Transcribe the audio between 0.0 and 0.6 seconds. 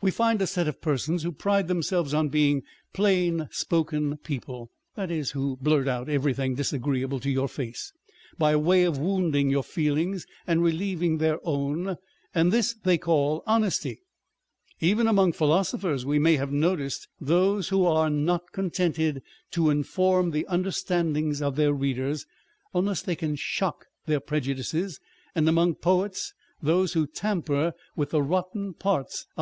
We find a